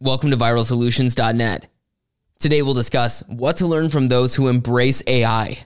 Welcome 0.00 0.30
to 0.30 0.36
viralsolutions.net. 0.36 1.68
Today 2.38 2.62
we'll 2.62 2.72
discuss 2.72 3.24
what 3.26 3.56
to 3.56 3.66
learn 3.66 3.88
from 3.88 4.06
those 4.06 4.36
who 4.36 4.46
embrace 4.46 5.02
AI. 5.08 5.64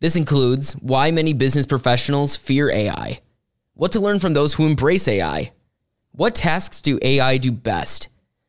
This 0.00 0.16
includes 0.16 0.72
why 0.72 1.12
many 1.12 1.32
business 1.32 1.64
professionals 1.64 2.34
fear 2.34 2.68
AI, 2.68 3.20
what 3.74 3.92
to 3.92 4.00
learn 4.00 4.18
from 4.18 4.34
those 4.34 4.54
who 4.54 4.66
embrace 4.66 5.06
AI, 5.06 5.52
what 6.10 6.34
tasks 6.34 6.82
do 6.82 6.98
AI 7.00 7.36
do 7.36 7.52
best, 7.52 8.08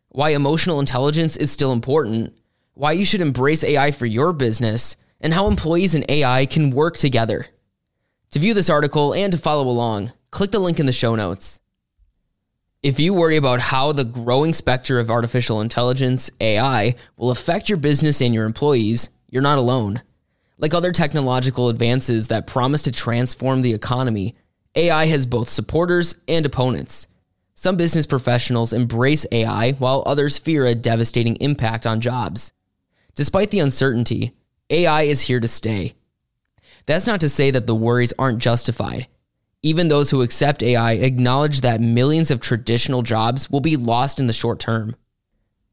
why 0.10 0.32
emotional 0.32 0.80
intelligence 0.80 1.38
is 1.38 1.52
still 1.52 1.72
important, 1.72 2.36
why 2.74 2.94
you 2.94 3.06
should 3.06 3.22
embrace 3.22 3.64
AI 3.64 3.92
for 3.92 4.08
your 4.08 4.34
business, 4.34 4.98
and 5.22 5.36
how 5.36 5.46
employees 5.46 5.94
and 5.94 6.04
AI 6.10 6.48
can 6.48 6.72
work 6.72 6.98
together. 6.98 7.46
To 8.32 8.40
view 8.40 8.56
this 8.56 8.72
article 8.72 9.14
and 9.14 9.32
to 9.34 9.38
follow 9.38 9.70
along, 9.70 10.14
click 10.32 10.50
the 10.50 10.58
link 10.58 10.80
in 10.80 10.88
the 10.88 10.92
show 10.92 11.14
notes. 11.14 11.60
If 12.84 13.00
you 13.00 13.14
worry 13.14 13.38
about 13.38 13.62
how 13.62 13.94
the 13.94 14.04
growing 14.04 14.52
specter 14.52 15.00
of 15.00 15.10
artificial 15.10 15.62
intelligence, 15.62 16.30
AI, 16.42 16.96
will 17.16 17.32
affect 17.32 17.70
your 17.70 17.78
business 17.78 18.22
and 18.22 18.34
your 18.34 18.44
employees, 18.44 19.10
you're 19.30 19.42
not 19.42 19.58
alone. 19.58 20.02
Like 20.58 20.74
other 20.74 20.92
technological 20.92 21.70
advances 21.70 22.28
that 22.28 22.46
promise 22.46 22.82
to 22.82 22.92
transform 22.92 23.62
the 23.62 23.74
economy, 23.74 24.36
AI 24.76 25.06
has 25.06 25.26
both 25.26 25.48
supporters 25.48 26.16
and 26.28 26.46
opponents. 26.46 27.08
Some 27.56 27.78
business 27.78 28.06
professionals 28.06 28.74
embrace 28.74 29.26
AI 29.32 29.72
while 29.74 30.04
others 30.06 30.38
fear 30.38 30.66
a 30.66 30.76
devastating 30.76 31.38
impact 31.38 31.88
on 31.88 32.02
jobs. 32.02 32.52
Despite 33.16 33.52
the 33.52 33.60
uncertainty, 33.60 34.34
AI 34.70 35.04
is 35.04 35.22
here 35.22 35.40
to 35.40 35.48
stay. 35.48 35.94
That's 36.86 37.08
not 37.08 37.22
to 37.22 37.30
say 37.30 37.50
that 37.50 37.66
the 37.66 37.76
worries 37.76 38.14
aren't 38.20 38.40
justified. 38.40 39.08
Even 39.66 39.88
those 39.88 40.12
who 40.12 40.22
accept 40.22 40.62
AI 40.62 40.92
acknowledge 40.92 41.62
that 41.62 41.80
millions 41.80 42.30
of 42.30 42.42
traditional 42.42 43.02
jobs 43.02 43.50
will 43.50 43.62
be 43.62 43.78
lost 43.78 44.20
in 44.20 44.28
the 44.28 44.34
short 44.34 44.60
term. 44.60 44.94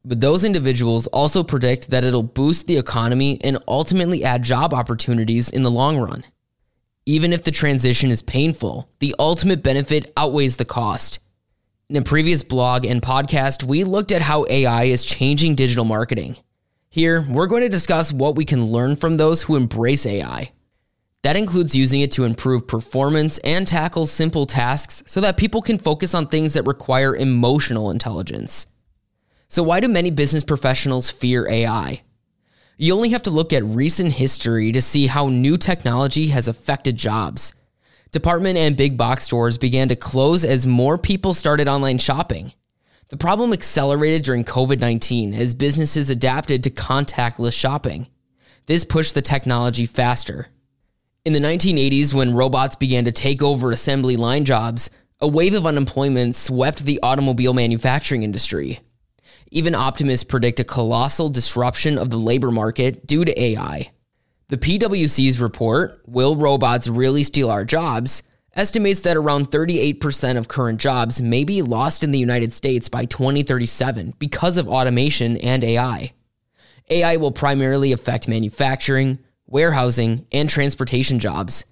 But 0.05 0.21
those 0.21 0.45
individuals 0.45 1.07
also 1.07 1.43
predict 1.43 1.89
that 1.89 2.05
it'll 2.05 2.23
boost 2.23 2.67
the 2.67 2.77
economy 2.77 3.39
and 3.43 3.57
ultimately 3.67 4.23
add 4.23 4.43
job 4.43 4.73
opportunities 4.73 5.49
in 5.49 5.63
the 5.63 5.69
long 5.69 5.99
run. 5.99 6.23
Even 7.05 7.33
if 7.33 7.43
the 7.43 7.51
transition 7.51 8.11
is 8.11 8.21
painful, 8.21 8.89
the 8.99 9.13
ultimate 9.19 9.61
benefit 9.61 10.13
outweighs 10.15 10.55
the 10.55 10.63
cost. 10.63 11.19
In 11.89 11.97
a 11.97 12.01
previous 12.01 12.43
blog 12.43 12.85
and 12.85 13.01
podcast, 13.01 13.65
we 13.65 13.83
looked 13.83 14.13
at 14.13 14.21
how 14.21 14.45
AI 14.49 14.85
is 14.85 15.03
changing 15.03 15.55
digital 15.55 15.83
marketing. 15.83 16.37
Here, 16.89 17.25
we're 17.29 17.47
going 17.47 17.63
to 17.63 17.69
discuss 17.69 18.13
what 18.13 18.37
we 18.37 18.45
can 18.45 18.65
learn 18.65 18.95
from 18.95 19.15
those 19.15 19.43
who 19.43 19.57
embrace 19.57 20.05
AI. 20.05 20.53
That 21.23 21.37
includes 21.37 21.75
using 21.75 22.01
it 22.01 22.11
to 22.13 22.23
improve 22.23 22.67
performance 22.67 23.37
and 23.39 23.67
tackle 23.67 24.07
simple 24.07 24.47
tasks 24.47 25.03
so 25.05 25.21
that 25.21 25.37
people 25.37 25.61
can 25.61 25.77
focus 25.77 26.15
on 26.15 26.27
things 26.27 26.55
that 26.55 26.65
require 26.65 27.15
emotional 27.15 27.91
intelligence. 27.91 28.65
So, 29.47 29.61
why 29.61 29.81
do 29.81 29.87
many 29.87 30.09
business 30.09 30.43
professionals 30.43 31.11
fear 31.11 31.47
AI? 31.47 32.01
You 32.77 32.95
only 32.95 33.09
have 33.09 33.21
to 33.23 33.29
look 33.29 33.53
at 33.53 33.63
recent 33.63 34.13
history 34.13 34.71
to 34.71 34.81
see 34.81 35.05
how 35.05 35.27
new 35.27 35.57
technology 35.57 36.27
has 36.27 36.47
affected 36.47 36.97
jobs. 36.97 37.53
Department 38.11 38.57
and 38.57 38.75
big 38.75 38.97
box 38.97 39.25
stores 39.25 39.59
began 39.59 39.89
to 39.89 39.95
close 39.95 40.43
as 40.43 40.65
more 40.65 40.97
people 40.97 41.35
started 41.35 41.67
online 41.67 41.99
shopping. 41.99 42.53
The 43.09 43.17
problem 43.17 43.53
accelerated 43.53 44.23
during 44.23 44.43
COVID 44.43 44.79
19 44.79 45.35
as 45.35 45.53
businesses 45.53 46.09
adapted 46.09 46.63
to 46.63 46.71
contactless 46.71 47.53
shopping. 47.53 48.07
This 48.65 48.85
pushed 48.85 49.13
the 49.13 49.21
technology 49.21 49.85
faster. 49.85 50.47
In 51.23 51.33
the 51.33 51.39
1980s, 51.39 52.15
when 52.15 52.33
robots 52.33 52.75
began 52.75 53.05
to 53.05 53.11
take 53.11 53.43
over 53.43 53.71
assembly 53.71 54.17
line 54.17 54.43
jobs, 54.43 54.89
a 55.19 55.27
wave 55.27 55.53
of 55.53 55.67
unemployment 55.67 56.35
swept 56.35 56.79
the 56.79 56.99
automobile 57.03 57.53
manufacturing 57.53 58.23
industry. 58.23 58.79
Even 59.51 59.75
optimists 59.75 60.23
predict 60.23 60.59
a 60.59 60.63
colossal 60.63 61.29
disruption 61.29 61.99
of 61.99 62.09
the 62.09 62.17
labor 62.17 62.49
market 62.49 63.05
due 63.05 63.23
to 63.23 63.39
AI. 63.39 63.91
The 64.47 64.57
PwC's 64.57 65.39
report, 65.39 66.01
Will 66.07 66.35
Robots 66.35 66.87
Really 66.87 67.21
Steal 67.21 67.51
Our 67.51 67.65
Jobs? 67.65 68.23
estimates 68.55 69.01
that 69.01 69.15
around 69.15 69.51
38% 69.51 70.37
of 70.37 70.47
current 70.47 70.81
jobs 70.81 71.21
may 71.21 71.43
be 71.43 71.61
lost 71.61 72.03
in 72.03 72.11
the 72.11 72.19
United 72.19 72.51
States 72.51 72.89
by 72.89 73.05
2037 73.05 74.15
because 74.17 74.57
of 74.57 74.67
automation 74.67 75.37
and 75.37 75.63
AI. 75.63 76.13
AI 76.89 77.17
will 77.17 77.31
primarily 77.31 77.91
affect 77.91 78.27
manufacturing, 78.27 79.19
warehousing, 79.51 80.25
and 80.31 80.49
transportation 80.49 81.19
jobs. 81.19 81.65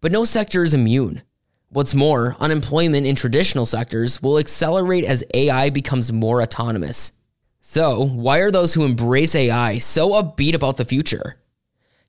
But 0.00 0.12
no 0.12 0.24
sector 0.24 0.62
is 0.62 0.74
immune. 0.74 1.22
What's 1.68 1.94
more, 1.94 2.36
unemployment 2.40 3.06
in 3.06 3.14
traditional 3.14 3.64
sectors 3.64 4.20
will 4.20 4.38
accelerate 4.38 5.04
as 5.04 5.24
AI 5.32 5.70
becomes 5.70 6.12
more 6.12 6.42
autonomous. 6.42 7.12
So, 7.60 8.04
why 8.04 8.38
are 8.38 8.50
those 8.50 8.74
who 8.74 8.84
embrace 8.84 9.34
AI 9.34 9.78
so 9.78 10.10
upbeat 10.10 10.54
about 10.54 10.78
the 10.78 10.84
future? 10.84 11.36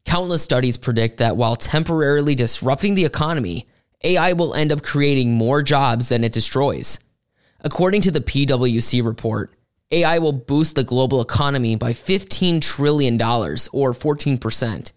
Countless 0.05 0.41
studies 0.41 0.77
predict 0.77 1.17
that 1.17 1.37
while 1.37 1.55
temporarily 1.55 2.33
disrupting 2.33 2.95
the 2.95 3.05
economy, 3.05 3.67
AI 4.03 4.33
will 4.33 4.55
end 4.55 4.71
up 4.71 4.81
creating 4.81 5.33
more 5.33 5.61
jobs 5.61 6.09
than 6.09 6.23
it 6.23 6.33
destroys. 6.33 6.99
According 7.59 8.01
to 8.01 8.11
the 8.11 8.21
PwC 8.21 9.05
report, 9.05 9.53
AI 9.91 10.17
will 10.19 10.31
boost 10.31 10.75
the 10.75 10.83
global 10.83 11.21
economy 11.21 11.75
by 11.75 11.93
$15 11.93 12.61
trillion, 12.61 13.21
or 13.21 13.93
14%. 13.93 14.91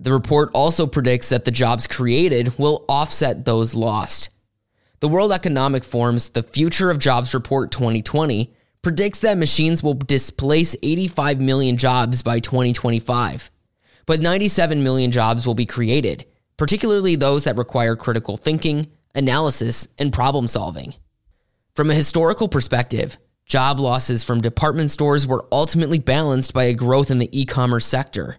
The 0.00 0.12
report 0.12 0.50
also 0.54 0.86
predicts 0.86 1.28
that 1.28 1.44
the 1.44 1.50
jobs 1.50 1.86
created 1.86 2.58
will 2.58 2.84
offset 2.88 3.44
those 3.44 3.74
lost. 3.74 4.30
The 5.00 5.08
World 5.08 5.32
Economic 5.32 5.84
Forum's 5.84 6.30
The 6.30 6.42
Future 6.42 6.90
of 6.90 6.98
Jobs 6.98 7.34
Report 7.34 7.70
2020 7.70 8.52
predicts 8.82 9.20
that 9.20 9.38
machines 9.38 9.82
will 9.82 9.94
displace 9.94 10.76
85 10.82 11.40
million 11.40 11.76
jobs 11.76 12.22
by 12.22 12.40
2025, 12.40 13.50
but 14.06 14.20
97 14.20 14.82
million 14.82 15.10
jobs 15.10 15.46
will 15.46 15.54
be 15.54 15.66
created, 15.66 16.26
particularly 16.56 17.16
those 17.16 17.44
that 17.44 17.56
require 17.56 17.96
critical 17.96 18.36
thinking, 18.36 18.86
analysis, 19.14 19.88
and 19.98 20.12
problem 20.12 20.46
solving. 20.46 20.94
From 21.74 21.90
a 21.90 21.94
historical 21.94 22.48
perspective, 22.48 23.18
job 23.46 23.80
losses 23.80 24.22
from 24.22 24.40
department 24.40 24.90
stores 24.90 25.26
were 25.26 25.46
ultimately 25.50 25.98
balanced 25.98 26.52
by 26.52 26.64
a 26.64 26.74
growth 26.74 27.10
in 27.10 27.18
the 27.18 27.38
e 27.38 27.44
commerce 27.44 27.86
sector. 27.86 28.38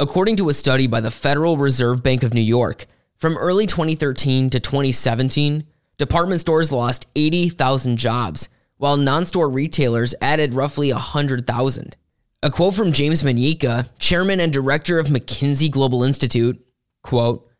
According 0.00 0.36
to 0.36 0.48
a 0.48 0.54
study 0.54 0.86
by 0.86 1.00
the 1.00 1.10
Federal 1.10 1.56
Reserve 1.56 2.04
Bank 2.04 2.22
of 2.22 2.32
New 2.32 2.40
York, 2.40 2.86
from 3.16 3.36
early 3.36 3.66
2013 3.66 4.48
to 4.50 4.60
2017, 4.60 5.66
department 5.96 6.40
stores 6.40 6.70
lost 6.70 7.08
80,000 7.16 7.96
jobs, 7.96 8.48
while 8.76 8.96
non 8.96 9.24
store 9.24 9.50
retailers 9.50 10.14
added 10.22 10.54
roughly 10.54 10.92
100,000. 10.92 11.96
A 12.44 12.48
quote 12.48 12.74
from 12.74 12.92
James 12.92 13.24
Manyika, 13.24 13.88
chairman 13.98 14.38
and 14.38 14.52
director 14.52 15.00
of 15.00 15.08
McKinsey 15.08 15.68
Global 15.68 16.04
Institute 16.04 16.64
quote, 17.02 17.50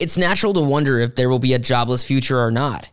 It's 0.00 0.18
natural 0.18 0.54
to 0.54 0.62
wonder 0.62 0.98
if 0.98 1.14
there 1.14 1.28
will 1.28 1.38
be 1.38 1.54
a 1.54 1.58
jobless 1.60 2.02
future 2.02 2.40
or 2.40 2.50
not. 2.50 2.90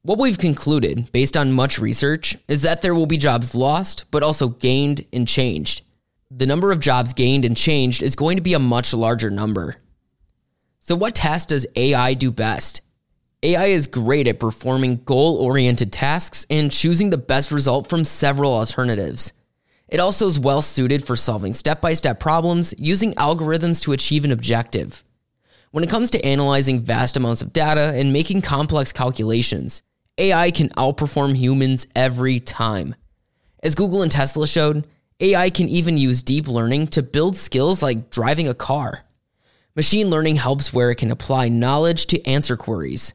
What 0.00 0.18
we've 0.18 0.38
concluded, 0.38 1.12
based 1.12 1.36
on 1.36 1.52
much 1.52 1.78
research, 1.78 2.38
is 2.48 2.62
that 2.62 2.80
there 2.80 2.94
will 2.94 3.04
be 3.04 3.18
jobs 3.18 3.54
lost, 3.54 4.06
but 4.10 4.22
also 4.22 4.48
gained 4.48 5.04
and 5.12 5.28
changed 5.28 5.82
the 6.30 6.46
number 6.46 6.70
of 6.70 6.80
jobs 6.80 7.12
gained 7.12 7.44
and 7.44 7.56
changed 7.56 8.02
is 8.02 8.14
going 8.14 8.36
to 8.36 8.42
be 8.42 8.54
a 8.54 8.58
much 8.58 8.94
larger 8.94 9.30
number. 9.30 9.76
So, 10.78 10.94
what 10.94 11.14
task 11.14 11.48
does 11.48 11.66
AI 11.74 12.14
do 12.14 12.30
best? 12.30 12.80
AI 13.42 13.66
is 13.66 13.86
great 13.86 14.28
at 14.28 14.38
performing 14.38 15.02
goal 15.04 15.36
oriented 15.36 15.92
tasks 15.92 16.46
and 16.48 16.70
choosing 16.70 17.10
the 17.10 17.18
best 17.18 17.50
result 17.50 17.88
from 17.88 18.04
several 18.04 18.52
alternatives. 18.52 19.32
It 19.88 19.98
also 19.98 20.26
is 20.26 20.38
well 20.38 20.62
suited 20.62 21.04
for 21.04 21.16
solving 21.16 21.54
step 21.54 21.80
by 21.80 21.94
step 21.94 22.20
problems 22.20 22.74
using 22.78 23.12
algorithms 23.14 23.82
to 23.82 23.92
achieve 23.92 24.24
an 24.24 24.30
objective. 24.30 25.02
When 25.72 25.82
it 25.82 25.90
comes 25.90 26.10
to 26.10 26.24
analyzing 26.24 26.80
vast 26.80 27.16
amounts 27.16 27.42
of 27.42 27.52
data 27.52 27.92
and 27.94 28.12
making 28.12 28.42
complex 28.42 28.92
calculations, 28.92 29.82
AI 30.18 30.50
can 30.50 30.68
outperform 30.70 31.36
humans 31.36 31.86
every 31.96 32.40
time. 32.40 32.94
As 33.62 33.74
Google 33.74 34.02
and 34.02 34.12
Tesla 34.12 34.46
showed, 34.46 34.86
AI 35.20 35.50
can 35.50 35.68
even 35.68 35.98
use 35.98 36.22
deep 36.22 36.48
learning 36.48 36.86
to 36.88 37.02
build 37.02 37.36
skills 37.36 37.82
like 37.82 38.10
driving 38.10 38.48
a 38.48 38.54
car. 38.54 39.04
Machine 39.76 40.08
learning 40.08 40.36
helps 40.36 40.72
where 40.72 40.90
it 40.90 40.96
can 40.96 41.10
apply 41.10 41.48
knowledge 41.48 42.06
to 42.06 42.26
answer 42.26 42.56
queries. 42.56 43.12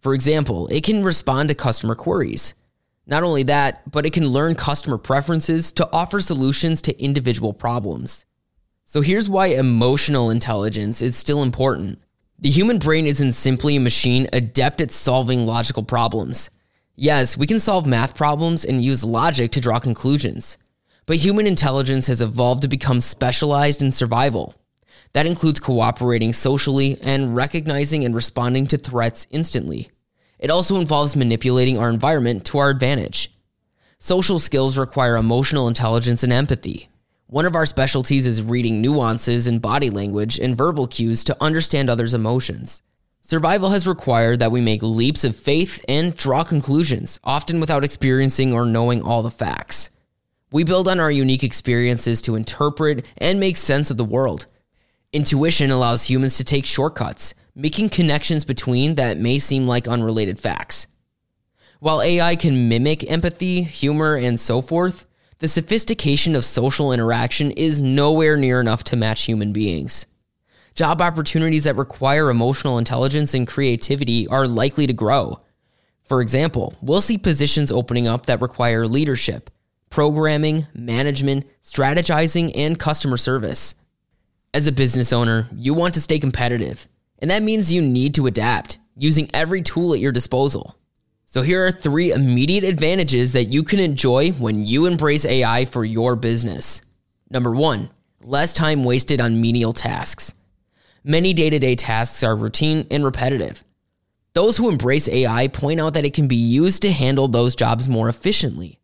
For 0.00 0.12
example, 0.12 0.68
it 0.68 0.84
can 0.84 1.02
respond 1.02 1.48
to 1.48 1.54
customer 1.54 1.94
queries. 1.94 2.54
Not 3.06 3.22
only 3.22 3.42
that, 3.44 3.90
but 3.90 4.04
it 4.04 4.12
can 4.12 4.28
learn 4.28 4.54
customer 4.54 4.98
preferences 4.98 5.72
to 5.72 5.88
offer 5.92 6.20
solutions 6.20 6.82
to 6.82 7.02
individual 7.02 7.54
problems. 7.54 8.26
So 8.84 9.00
here's 9.00 9.28
why 9.28 9.46
emotional 9.46 10.30
intelligence 10.30 11.00
is 11.00 11.16
still 11.16 11.42
important. 11.42 12.00
The 12.38 12.50
human 12.50 12.78
brain 12.78 13.06
isn't 13.06 13.32
simply 13.32 13.76
a 13.76 13.80
machine 13.80 14.28
adept 14.32 14.82
at 14.82 14.92
solving 14.92 15.46
logical 15.46 15.82
problems. 15.82 16.50
Yes, 16.94 17.36
we 17.36 17.46
can 17.46 17.60
solve 17.60 17.86
math 17.86 18.14
problems 18.14 18.64
and 18.64 18.84
use 18.84 19.02
logic 19.02 19.52
to 19.52 19.60
draw 19.60 19.78
conclusions. 19.78 20.58
But 21.06 21.18
human 21.18 21.46
intelligence 21.46 22.08
has 22.08 22.20
evolved 22.20 22.62
to 22.62 22.68
become 22.68 23.00
specialized 23.00 23.80
in 23.80 23.92
survival. 23.92 24.54
That 25.12 25.26
includes 25.26 25.60
cooperating 25.60 26.32
socially 26.32 26.98
and 27.00 27.36
recognizing 27.36 28.04
and 28.04 28.12
responding 28.12 28.66
to 28.66 28.76
threats 28.76 29.28
instantly. 29.30 29.88
It 30.40 30.50
also 30.50 30.76
involves 30.76 31.14
manipulating 31.14 31.78
our 31.78 31.88
environment 31.88 32.44
to 32.46 32.58
our 32.58 32.70
advantage. 32.70 33.32
Social 33.98 34.40
skills 34.40 34.76
require 34.76 35.16
emotional 35.16 35.68
intelligence 35.68 36.24
and 36.24 36.32
empathy. 36.32 36.88
One 37.28 37.46
of 37.46 37.54
our 37.54 37.66
specialties 37.66 38.26
is 38.26 38.42
reading 38.42 38.82
nuances 38.82 39.46
in 39.46 39.60
body 39.60 39.90
language 39.90 40.38
and 40.38 40.56
verbal 40.56 40.86
cues 40.86 41.24
to 41.24 41.36
understand 41.40 41.88
others' 41.88 42.14
emotions. 42.14 42.82
Survival 43.22 43.70
has 43.70 43.88
required 43.88 44.40
that 44.40 44.52
we 44.52 44.60
make 44.60 44.82
leaps 44.82 45.24
of 45.24 45.34
faith 45.34 45.84
and 45.88 46.16
draw 46.16 46.44
conclusions, 46.44 47.18
often 47.24 47.58
without 47.58 47.84
experiencing 47.84 48.52
or 48.52 48.66
knowing 48.66 49.02
all 49.02 49.22
the 49.22 49.30
facts. 49.30 49.90
We 50.56 50.64
build 50.64 50.88
on 50.88 51.00
our 51.00 51.10
unique 51.10 51.44
experiences 51.44 52.22
to 52.22 52.34
interpret 52.34 53.04
and 53.18 53.38
make 53.38 53.58
sense 53.58 53.90
of 53.90 53.98
the 53.98 54.06
world. 54.06 54.46
Intuition 55.12 55.70
allows 55.70 56.04
humans 56.04 56.38
to 56.38 56.44
take 56.44 56.64
shortcuts, 56.64 57.34
making 57.54 57.90
connections 57.90 58.46
between 58.46 58.94
that 58.94 59.18
may 59.18 59.38
seem 59.38 59.66
like 59.66 59.86
unrelated 59.86 60.40
facts. 60.40 60.88
While 61.78 62.00
AI 62.00 62.36
can 62.36 62.70
mimic 62.70 63.04
empathy, 63.10 63.64
humor, 63.64 64.16
and 64.16 64.40
so 64.40 64.62
forth, 64.62 65.04
the 65.40 65.46
sophistication 65.46 66.34
of 66.34 66.42
social 66.42 66.90
interaction 66.90 67.50
is 67.50 67.82
nowhere 67.82 68.38
near 68.38 68.58
enough 68.58 68.82
to 68.84 68.96
match 68.96 69.24
human 69.24 69.52
beings. 69.52 70.06
Job 70.74 71.02
opportunities 71.02 71.64
that 71.64 71.76
require 71.76 72.30
emotional 72.30 72.78
intelligence 72.78 73.34
and 73.34 73.46
creativity 73.46 74.26
are 74.28 74.48
likely 74.48 74.86
to 74.86 74.94
grow. 74.94 75.42
For 76.02 76.22
example, 76.22 76.72
we'll 76.80 77.02
see 77.02 77.18
positions 77.18 77.70
opening 77.70 78.08
up 78.08 78.24
that 78.24 78.40
require 78.40 78.86
leadership, 78.86 79.50
programming, 79.96 80.66
management, 80.74 81.46
strategizing, 81.62 82.52
and 82.54 82.78
customer 82.78 83.16
service. 83.16 83.74
As 84.52 84.66
a 84.66 84.72
business 84.72 85.10
owner, 85.10 85.48
you 85.56 85.72
want 85.72 85.94
to 85.94 86.02
stay 86.02 86.18
competitive, 86.18 86.86
and 87.18 87.30
that 87.30 87.42
means 87.42 87.72
you 87.72 87.80
need 87.80 88.14
to 88.16 88.26
adapt 88.26 88.76
using 88.98 89.30
every 89.32 89.62
tool 89.62 89.94
at 89.94 89.98
your 89.98 90.12
disposal. 90.12 90.76
So, 91.24 91.40
here 91.40 91.64
are 91.64 91.72
three 91.72 92.12
immediate 92.12 92.62
advantages 92.62 93.32
that 93.32 93.46
you 93.46 93.62
can 93.62 93.80
enjoy 93.80 94.32
when 94.32 94.66
you 94.66 94.84
embrace 94.84 95.24
AI 95.24 95.64
for 95.64 95.82
your 95.82 96.14
business. 96.14 96.82
Number 97.30 97.52
one, 97.52 97.88
less 98.22 98.52
time 98.52 98.84
wasted 98.84 99.18
on 99.18 99.40
menial 99.40 99.72
tasks. 99.72 100.34
Many 101.04 101.32
day 101.32 101.48
to 101.48 101.58
day 101.58 101.74
tasks 101.74 102.22
are 102.22 102.36
routine 102.36 102.86
and 102.90 103.02
repetitive. 103.02 103.64
Those 104.34 104.58
who 104.58 104.68
embrace 104.68 105.08
AI 105.08 105.48
point 105.48 105.80
out 105.80 105.94
that 105.94 106.04
it 106.04 106.12
can 106.12 106.28
be 106.28 106.36
used 106.36 106.82
to 106.82 106.92
handle 106.92 107.28
those 107.28 107.56
jobs 107.56 107.88
more 107.88 108.10
efficiently. 108.10 108.78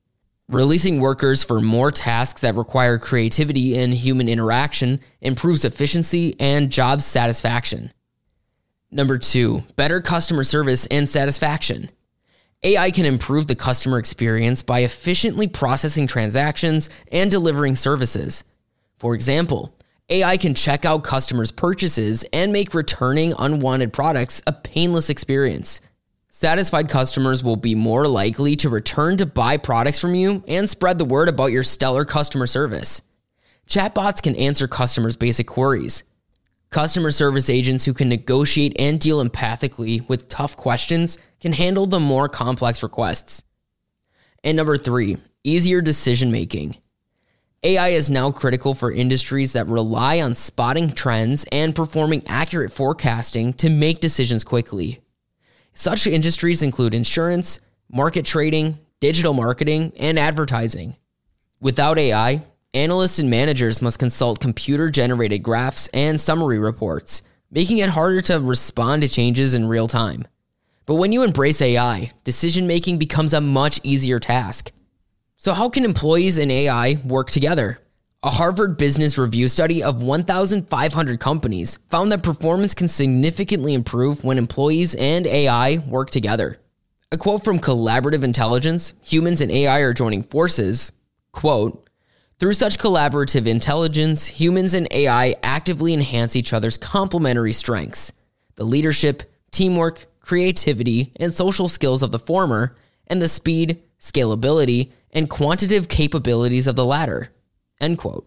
Releasing 0.48 1.00
workers 1.00 1.42
for 1.42 1.60
more 1.60 1.90
tasks 1.90 2.40
that 2.42 2.56
require 2.56 2.98
creativity 2.98 3.78
and 3.78 3.94
human 3.94 4.28
interaction 4.28 5.00
improves 5.20 5.64
efficiency 5.64 6.34
and 6.38 6.70
job 6.70 7.00
satisfaction. 7.00 7.92
Number 8.90 9.16
two, 9.16 9.62
better 9.76 10.00
customer 10.00 10.44
service 10.44 10.86
and 10.86 11.08
satisfaction. 11.08 11.90
AI 12.62 12.90
can 12.90 13.06
improve 13.06 13.46
the 13.46 13.56
customer 13.56 13.98
experience 13.98 14.62
by 14.62 14.80
efficiently 14.80 15.48
processing 15.48 16.06
transactions 16.06 16.90
and 17.10 17.30
delivering 17.30 17.74
services. 17.74 18.44
For 18.96 19.14
example, 19.14 19.74
AI 20.10 20.36
can 20.36 20.54
check 20.54 20.84
out 20.84 21.02
customers' 21.02 21.50
purchases 21.50 22.24
and 22.32 22.52
make 22.52 22.74
returning 22.74 23.32
unwanted 23.38 23.92
products 23.92 24.42
a 24.46 24.52
painless 24.52 25.08
experience. 25.08 25.80
Satisfied 26.34 26.88
customers 26.88 27.44
will 27.44 27.56
be 27.56 27.74
more 27.74 28.08
likely 28.08 28.56
to 28.56 28.70
return 28.70 29.18
to 29.18 29.26
buy 29.26 29.58
products 29.58 29.98
from 29.98 30.14
you 30.14 30.42
and 30.48 30.68
spread 30.68 30.96
the 30.96 31.04
word 31.04 31.28
about 31.28 31.52
your 31.52 31.62
stellar 31.62 32.06
customer 32.06 32.46
service. 32.46 33.02
Chatbots 33.68 34.22
can 34.22 34.34
answer 34.36 34.66
customers' 34.66 35.14
basic 35.14 35.46
queries. 35.46 36.04
Customer 36.70 37.10
service 37.10 37.50
agents 37.50 37.84
who 37.84 37.92
can 37.92 38.08
negotiate 38.08 38.74
and 38.80 38.98
deal 38.98 39.22
empathically 39.22 40.08
with 40.08 40.30
tough 40.30 40.56
questions 40.56 41.18
can 41.38 41.52
handle 41.52 41.84
the 41.84 42.00
more 42.00 42.30
complex 42.30 42.82
requests. 42.82 43.44
And 44.42 44.56
number 44.56 44.78
three, 44.78 45.18
easier 45.44 45.82
decision 45.82 46.32
making. 46.32 46.76
AI 47.62 47.88
is 47.88 48.08
now 48.08 48.30
critical 48.30 48.72
for 48.72 48.90
industries 48.90 49.52
that 49.52 49.66
rely 49.66 50.22
on 50.22 50.34
spotting 50.34 50.92
trends 50.92 51.44
and 51.52 51.76
performing 51.76 52.22
accurate 52.26 52.72
forecasting 52.72 53.52
to 53.52 53.68
make 53.68 54.00
decisions 54.00 54.44
quickly. 54.44 55.02
Such 55.74 56.06
industries 56.06 56.62
include 56.62 56.94
insurance, 56.94 57.60
market 57.90 58.24
trading, 58.24 58.78
digital 59.00 59.34
marketing, 59.34 59.92
and 59.98 60.18
advertising. 60.18 60.96
Without 61.60 61.98
AI, 61.98 62.42
analysts 62.74 63.18
and 63.18 63.30
managers 63.30 63.80
must 63.82 63.98
consult 63.98 64.40
computer 64.40 64.90
generated 64.90 65.42
graphs 65.42 65.88
and 65.88 66.20
summary 66.20 66.58
reports, 66.58 67.22
making 67.50 67.78
it 67.78 67.90
harder 67.90 68.22
to 68.22 68.40
respond 68.40 69.02
to 69.02 69.08
changes 69.08 69.54
in 69.54 69.66
real 69.66 69.88
time. 69.88 70.26
But 70.86 70.96
when 70.96 71.12
you 71.12 71.22
embrace 71.22 71.62
AI, 71.62 72.12
decision 72.24 72.66
making 72.66 72.98
becomes 72.98 73.32
a 73.32 73.40
much 73.40 73.80
easier 73.82 74.20
task. 74.20 74.72
So, 75.36 75.52
how 75.54 75.68
can 75.68 75.84
employees 75.84 76.38
and 76.38 76.52
AI 76.52 76.98
work 77.04 77.30
together? 77.30 77.81
A 78.24 78.30
Harvard 78.30 78.76
Business 78.76 79.18
Review 79.18 79.48
study 79.48 79.82
of 79.82 80.00
1,500 80.00 81.18
companies 81.18 81.80
found 81.90 82.12
that 82.12 82.22
performance 82.22 82.72
can 82.72 82.86
significantly 82.86 83.74
improve 83.74 84.22
when 84.22 84.38
employees 84.38 84.94
and 84.94 85.26
AI 85.26 85.78
work 85.78 86.08
together. 86.10 86.60
A 87.10 87.18
quote 87.18 87.42
from 87.42 87.58
Collaborative 87.58 88.22
Intelligence 88.22 88.94
Humans 89.02 89.40
and 89.40 89.50
AI 89.50 89.80
are 89.80 89.92
joining 89.92 90.22
forces. 90.22 90.92
Quote, 91.32 91.90
through 92.38 92.52
such 92.52 92.78
collaborative 92.78 93.48
intelligence, 93.48 94.28
humans 94.28 94.72
and 94.72 94.86
AI 94.92 95.34
actively 95.42 95.92
enhance 95.92 96.36
each 96.36 96.52
other's 96.52 96.76
complementary 96.76 97.52
strengths. 97.52 98.12
The 98.54 98.62
leadership, 98.62 99.24
teamwork, 99.50 100.06
creativity, 100.20 101.12
and 101.16 101.34
social 101.34 101.66
skills 101.66 102.04
of 102.04 102.12
the 102.12 102.20
former, 102.20 102.76
and 103.08 103.20
the 103.20 103.26
speed, 103.26 103.82
scalability, 103.98 104.92
and 105.10 105.28
quantitative 105.28 105.88
capabilities 105.88 106.68
of 106.68 106.76
the 106.76 106.84
latter. 106.84 107.31
End 107.82 107.98
quote. 107.98 108.26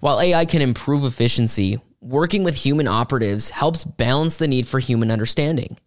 While 0.00 0.20
AI 0.20 0.44
can 0.44 0.60
improve 0.60 1.04
efficiency, 1.04 1.78
working 2.00 2.42
with 2.42 2.56
human 2.56 2.88
operatives 2.88 3.50
helps 3.50 3.84
balance 3.84 4.36
the 4.36 4.48
need 4.48 4.66
for 4.66 4.80
human 4.80 5.12
understanding. 5.12 5.78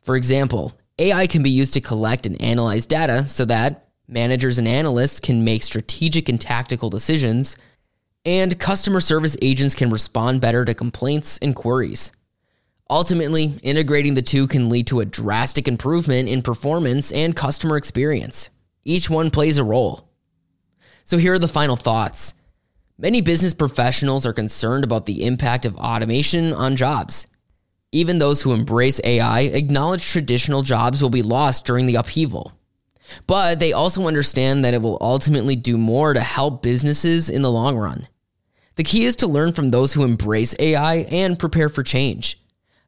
For 0.00 0.14
example, 0.14 0.78
AI 0.98 1.26
can 1.26 1.42
be 1.42 1.50
used 1.50 1.74
to 1.74 1.80
collect 1.80 2.24
and 2.24 2.40
analyze 2.40 2.86
data 2.86 3.26
so 3.28 3.44
that 3.46 3.88
managers 4.06 4.58
and 4.58 4.68
analysts 4.68 5.18
can 5.18 5.42
make 5.42 5.64
strategic 5.64 6.28
and 6.28 6.40
tactical 6.40 6.88
decisions, 6.88 7.56
and 8.24 8.60
customer 8.60 9.00
service 9.00 9.36
agents 9.42 9.74
can 9.74 9.90
respond 9.90 10.40
better 10.40 10.64
to 10.64 10.72
complaints 10.72 11.38
and 11.38 11.56
queries. 11.56 12.12
Ultimately, 12.88 13.54
integrating 13.62 14.14
the 14.14 14.22
two 14.22 14.46
can 14.46 14.68
lead 14.68 14.86
to 14.86 15.00
a 15.00 15.04
drastic 15.04 15.66
improvement 15.66 16.28
in 16.28 16.42
performance 16.42 17.10
and 17.10 17.34
customer 17.34 17.76
experience. 17.76 18.50
Each 18.84 19.10
one 19.10 19.30
plays 19.30 19.58
a 19.58 19.64
role. 19.64 20.08
So, 21.04 21.18
here 21.18 21.34
are 21.34 21.38
the 21.38 21.48
final 21.48 21.76
thoughts. 21.76 22.34
Many 22.96 23.20
business 23.20 23.54
professionals 23.54 24.24
are 24.24 24.32
concerned 24.32 24.84
about 24.84 25.04
the 25.04 25.26
impact 25.26 25.66
of 25.66 25.76
automation 25.76 26.52
on 26.52 26.76
jobs. 26.76 27.26
Even 27.92 28.18
those 28.18 28.42
who 28.42 28.52
embrace 28.52 29.00
AI 29.04 29.40
acknowledge 29.40 30.06
traditional 30.06 30.62
jobs 30.62 31.02
will 31.02 31.10
be 31.10 31.22
lost 31.22 31.66
during 31.66 31.86
the 31.86 31.96
upheaval. 31.96 32.52
But 33.26 33.60
they 33.60 33.72
also 33.72 34.06
understand 34.06 34.64
that 34.64 34.74
it 34.74 34.82
will 34.82 34.98
ultimately 35.00 35.56
do 35.56 35.76
more 35.76 36.14
to 36.14 36.20
help 36.20 36.62
businesses 36.62 37.28
in 37.28 37.42
the 37.42 37.50
long 37.50 37.76
run. 37.76 38.08
The 38.76 38.82
key 38.82 39.04
is 39.04 39.14
to 39.16 39.26
learn 39.26 39.52
from 39.52 39.68
those 39.68 39.92
who 39.92 40.02
embrace 40.04 40.54
AI 40.58 41.06
and 41.10 41.38
prepare 41.38 41.68
for 41.68 41.82
change. 41.82 42.40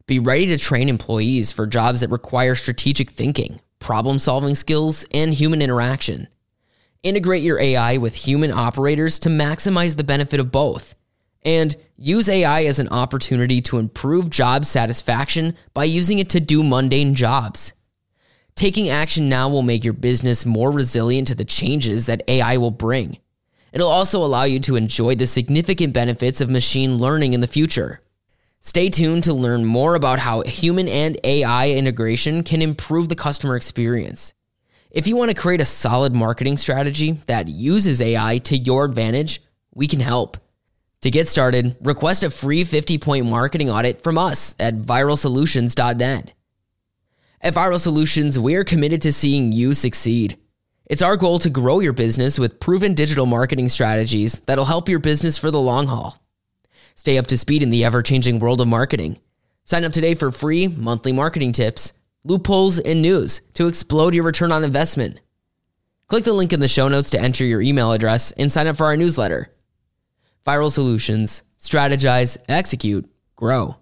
Be 0.07 0.19
ready 0.19 0.47
to 0.47 0.59
train 0.59 0.89
employees 0.89 1.53
for 1.53 1.67
jobs 1.67 2.01
that 2.01 2.11
require 2.11 2.55
strategic 2.55 3.11
thinking, 3.11 3.61
problem 3.79 4.19
solving 4.19 4.55
skills, 4.55 5.05
and 5.13 5.35
human 5.35 5.61
interaction. 5.61 6.29
Integrate 7.07 7.45
your 7.45 7.61
AI 7.61 7.99
with 7.99 8.17
human 8.17 8.51
operators 8.51 9.21
to 9.21 9.29
maximize 9.29 9.97
the 9.97 10.03
benefit 10.03 10.41
of 10.41 10.51
both. 10.51 10.97
And 11.45 11.77
use 11.97 12.29
AI 12.29 12.65
as 12.65 12.81
an 12.81 12.89
opportunity 12.89 13.63
to 13.63 13.79
improve 13.79 14.29
job 14.29 14.65
satisfaction 14.65 15.55
by 15.73 15.85
using 15.85 16.19
it 16.19 16.29
to 16.31 16.41
do 16.41 16.65
mundane 16.65 17.15
jobs. 17.15 17.75
Taking 18.57 18.89
action 18.89 19.29
now 19.29 19.49
will 19.49 19.63
make 19.63 19.85
your 19.85 19.93
business 19.93 20.45
more 20.45 20.73
resilient 20.73 21.29
to 21.29 21.37
the 21.37 21.45
changes 21.45 22.07
that 22.07 22.25
AI 22.27 22.57
will 22.57 22.73
bring. 22.73 23.19
It'll 23.73 23.87
also 23.87 24.25
allow 24.25 24.43
you 24.43 24.59
to 24.59 24.75
enjoy 24.75 25.15
the 25.15 25.29
significant 25.29 25.93
benefits 25.93 26.41
of 26.41 26.51
machine 26.51 26.99
learning 26.99 27.35
in 27.35 27.41
the 27.41 27.47
future. 27.47 28.01
Stay 28.59 28.91
tuned 28.91 29.23
to 29.23 29.33
learn 29.33 29.65
more 29.65 29.95
about 29.95 30.19
how 30.19 30.43
human 30.43 30.89
and 30.89 31.17
AI 31.23 31.71
integration 31.71 32.43
can 32.43 32.63
improve 32.63 33.09
the 33.09 33.15
customer 33.15 33.55
experience. 33.55 34.35
If 34.97 35.07
you 35.07 35.15
want 35.15 35.31
to 35.31 35.37
create 35.37 35.61
a 35.61 35.67
solid 35.67 36.15
marketing 36.15 36.57
strategy 36.57 37.21
that 37.27 37.49
uses 37.49 38.01
AI 38.01 38.39
to 38.45 38.57
your 38.57 38.87
advantage, 38.87 39.43
we 39.75 39.87
can 39.87 40.01
help. 40.01 40.39
To 41.03 41.11
get 41.11 41.29
started, 41.29 41.77
request 41.83 42.25
a 42.25 42.31
free 42.31 42.65
50 42.65 42.97
point 42.97 43.27
marketing 43.27 43.69
audit 43.69 44.01
from 44.01 44.17
us 44.17 44.57
at 44.59 44.79
viralsolutions.net. 44.79 46.33
At 47.43 47.53
Viral 47.53 47.79
Solutions, 47.79 48.39
we 48.39 48.55
are 48.55 48.65
committed 48.65 49.03
to 49.03 49.13
seeing 49.13 49.53
you 49.53 49.75
succeed. 49.75 50.39
It's 50.87 51.03
our 51.03 51.19
goal 51.19 51.41
to 51.41 51.51
grow 51.51 51.81
your 51.81 51.93
business 51.93 52.39
with 52.39 52.59
proven 52.59 52.95
digital 52.95 53.27
marketing 53.27 53.69
strategies 53.69 54.41
that'll 54.47 54.65
help 54.65 54.89
your 54.89 54.99
business 54.99 55.37
for 55.37 55.51
the 55.51 55.61
long 55.61 55.89
haul. 55.89 56.25
Stay 56.95 57.19
up 57.19 57.27
to 57.27 57.37
speed 57.37 57.63
in 57.63 57.69
the 57.69 57.85
ever 57.85 58.01
changing 58.01 58.39
world 58.39 58.63
of 58.63 58.69
marketing. 58.69 59.19
Sign 59.65 59.85
up 59.85 59.93
today 59.93 60.15
for 60.15 60.33
free 60.33 60.69
monthly 60.69 61.13
marketing 61.13 61.53
tips, 61.53 61.93
loopholes, 62.27 62.79
and 62.79 63.03
news 63.03 63.41
to 63.55 63.67
explode 63.67 64.15
your 64.15 64.25
return 64.25 64.53
on 64.53 64.65
investment. 64.65 65.21
Click 66.09 66.25
the 66.25 66.33
link 66.33 66.53
in 66.53 66.61
the 66.61 66.69
show 66.69 66.89
notes 66.89 67.11
to 67.11 67.21
enter 67.21 67.45
your 67.45 67.63
email 67.63 67.93
address 67.93 68.31
and 68.33 68.51
sign 68.51 68.67
up 68.67 68.77
for 68.77 68.87
our 68.87 68.97
newsletter. 68.97 69.53
Viral 70.47 70.71
Solutions 70.71 71.43
Strategize, 71.59 72.37
Execute, 72.49 73.11
Grow. 73.35 73.77